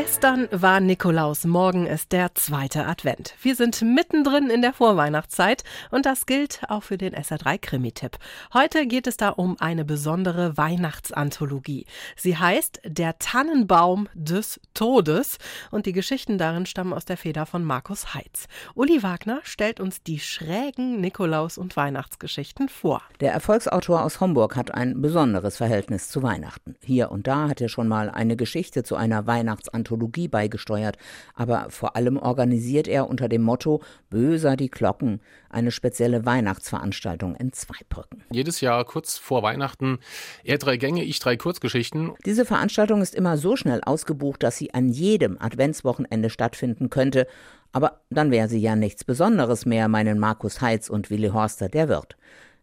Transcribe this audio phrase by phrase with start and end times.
[0.00, 3.34] Gestern war Nikolaus, morgen ist der zweite Advent.
[3.42, 8.16] Wir sind mittendrin in der Vorweihnachtszeit und das gilt auch für den SR3 Krimi-Tipp.
[8.54, 11.84] Heute geht es da um eine besondere Weihnachtsanthologie.
[12.14, 15.38] Sie heißt Der Tannenbaum des Todes
[15.72, 18.46] und die Geschichten darin stammen aus der Feder von Markus Heitz.
[18.76, 23.02] Uli Wagner stellt uns die schrägen Nikolaus- und Weihnachtsgeschichten vor.
[23.18, 26.76] Der Erfolgsautor aus Homburg hat ein besonderes Verhältnis zu Weihnachten.
[26.84, 30.98] Hier und da hat er schon mal eine Geschichte zu einer Weihnachtsanthologie Anthologie beigesteuert,
[31.34, 37.52] aber vor allem organisiert er unter dem Motto Böser die Glocken eine spezielle Weihnachtsveranstaltung in
[37.52, 38.22] Zweibrücken.
[38.30, 39.98] Jedes Jahr kurz vor Weihnachten
[40.44, 42.12] er drei Gänge, ich drei Kurzgeschichten.
[42.26, 47.26] Diese Veranstaltung ist immer so schnell ausgebucht, dass sie an jedem Adventswochenende stattfinden könnte,
[47.72, 51.88] aber dann wäre sie ja nichts Besonderes mehr, meinen Markus Heitz und Willi Horster, der
[51.88, 52.16] Wirt.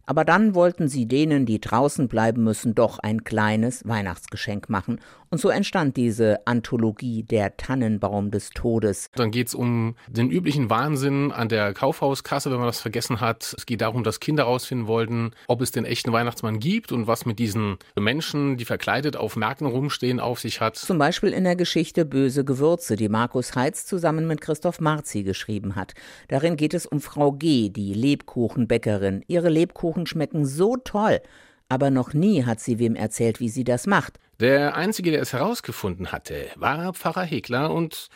[0.06, 5.00] Aber dann wollten sie denen, die draußen bleiben müssen, doch ein kleines Weihnachtsgeschenk machen.
[5.30, 9.10] Und so entstand diese Anthologie Der Tannenbaum des Todes.
[9.16, 13.54] Dann geht es um den üblichen Wahnsinn an der Kaufhauskasse, wenn man das vergessen hat.
[13.56, 17.26] Es geht darum, dass Kinder herausfinden wollten, ob es den echten Weihnachtsmann gibt und was
[17.26, 20.76] mit diesen Menschen, die verkleidet auf Märkten rumstehen, auf sich hat.
[20.76, 25.74] Zum Beispiel in der Geschichte Böse Gewürze, die Markus Heitz zusammen mit Christoph Marzi geschrieben
[25.74, 25.94] hat.
[26.28, 29.24] Darin geht es um Frau G., die Lebkuchenbäckerin.
[29.26, 31.20] Ihre Lebkuchen Kuchen schmecken so toll,
[31.68, 34.18] aber noch nie hat sie wem erzählt, wie sie das macht.
[34.38, 38.08] Der Einzige, der es herausgefunden hatte, war Pfarrer Hegler und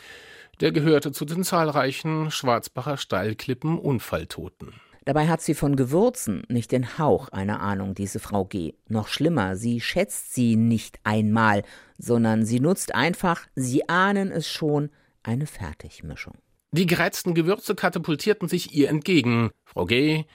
[0.59, 4.73] der gehörte zu den zahlreichen Schwarzbacher Steilklippen Unfalltoten.
[5.05, 8.75] Dabei hat sie von Gewürzen nicht den Hauch einer Ahnung, diese Frau G.
[8.87, 11.63] Noch schlimmer, sie schätzt sie nicht einmal,
[11.97, 14.91] sondern sie nutzt einfach, Sie ahnen es schon,
[15.23, 16.35] eine Fertigmischung.
[16.71, 19.49] Die gereizten Gewürze katapultierten sich ihr entgegen.
[19.65, 20.25] Frau G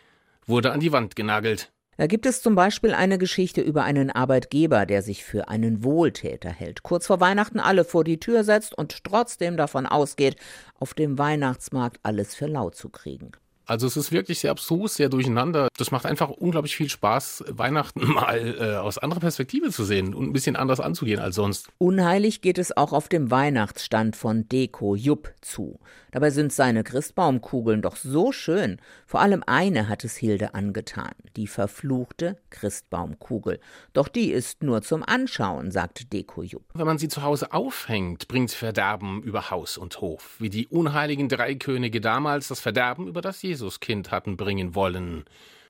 [0.46, 1.72] wurde an die Wand genagelt.
[1.98, 6.50] Da gibt es zum Beispiel eine Geschichte über einen Arbeitgeber, der sich für einen Wohltäter
[6.50, 10.36] hält, kurz vor Weihnachten alle vor die Tür setzt und trotzdem davon ausgeht,
[10.78, 13.32] auf dem Weihnachtsmarkt alles für lau zu kriegen.
[13.66, 15.68] Also es ist wirklich sehr abstrus, sehr durcheinander.
[15.76, 20.28] Das macht einfach unglaublich viel Spaß, Weihnachten mal äh, aus anderer Perspektive zu sehen und
[20.28, 21.68] ein bisschen anders anzugehen als sonst.
[21.78, 25.80] Unheilig geht es auch auf dem Weihnachtsstand von Deko Jupp zu.
[26.12, 28.78] Dabei sind seine Christbaumkugeln doch so schön.
[29.04, 33.58] Vor allem eine hat es Hilde angetan, die verfluchte Christbaumkugel.
[33.92, 36.64] Doch die ist nur zum Anschauen, sagt Deko Jupp.
[36.72, 41.28] Wenn man sie zu Hause aufhängt, bringt Verderben über Haus und Hof, wie die unheiligen
[41.28, 45.24] drei Könige damals das Verderben über das Jesus Jesuskind hatten bringen wollen.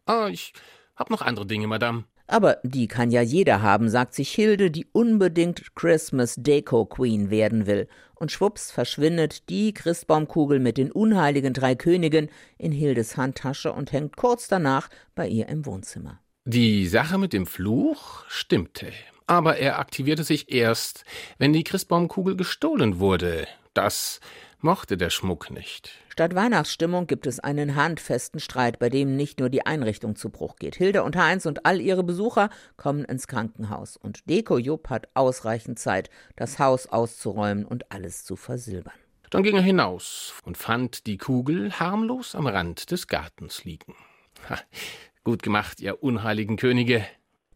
[0.06, 0.52] Ah, ich
[0.96, 2.04] hab noch andere Dinge, Madame.
[2.26, 7.66] Aber die kann ja jeder haben, sagt sich Hilde, die unbedingt Christmas Deco Queen werden
[7.66, 7.86] will.
[8.16, 14.16] Und schwupps verschwindet die Christbaumkugel mit den unheiligen drei Königen in Hildes Handtasche und hängt
[14.16, 16.18] kurz danach bei ihr im Wohnzimmer.
[16.44, 18.92] Die Sache mit dem Fluch stimmte.
[19.28, 21.04] Aber er aktivierte sich erst,
[21.38, 23.46] wenn die Christbaumkugel gestohlen wurde.
[23.74, 24.20] Das
[24.66, 25.92] mochte der Schmuck nicht.
[26.08, 30.56] Statt Weihnachtsstimmung gibt es einen handfesten Streit, bei dem nicht nur die Einrichtung zu Bruch
[30.56, 30.74] geht.
[30.74, 35.78] Hilde und Heinz und all ihre Besucher kommen ins Krankenhaus und Deko Jupp hat ausreichend
[35.78, 38.92] Zeit, das Haus auszuräumen und alles zu versilbern.
[39.30, 43.94] Dann ging er hinaus und fand die Kugel harmlos am Rand des Gartens liegen.
[44.50, 44.58] Ha,
[45.22, 47.06] gut gemacht, ihr unheiligen Könige.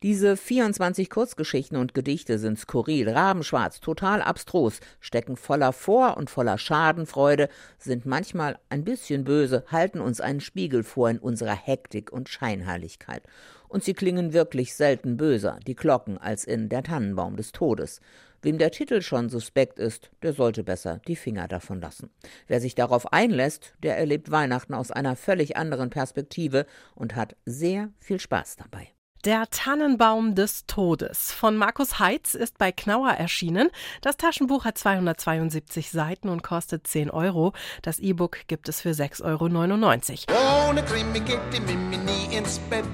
[0.03, 6.57] Diese 24 Kurzgeschichten und Gedichte sind skurril, rabenschwarz, total abstrus, stecken voller Vor- und voller
[6.57, 12.31] Schadenfreude, sind manchmal ein bisschen böse, halten uns einen Spiegel vor in unserer Hektik und
[12.31, 13.25] Scheinheiligkeit.
[13.69, 18.01] Und sie klingen wirklich selten böser, die Glocken, als in Der Tannenbaum des Todes.
[18.41, 22.09] Wem der Titel schon suspekt ist, der sollte besser die Finger davon lassen.
[22.47, 27.91] Wer sich darauf einlässt, der erlebt Weihnachten aus einer völlig anderen Perspektive und hat sehr
[27.99, 28.89] viel Spaß dabei.
[29.27, 33.69] Der Tannenbaum des Todes von Markus Heitz ist bei Knauer erschienen.
[34.01, 37.53] Das Taschenbuch hat 272 Seiten und kostet 10 Euro.
[37.83, 40.71] Das E-Book gibt es für 6,99 Euro.
[40.71, 42.87] Ohne Krimi geht die Mimi nie ins Bett.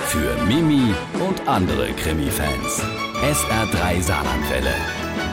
[0.00, 0.94] Für Mimi
[1.26, 2.82] und andere Krimi-Fans.
[3.22, 4.74] SR3 Saarlandwelle.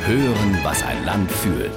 [0.05, 1.73] Hören, was ein Land fühlt.